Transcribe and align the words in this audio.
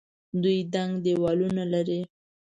دوی 0.41 0.57
دنګ 0.73 0.91
دیوالونه 1.05 1.63
لري. 1.73 2.01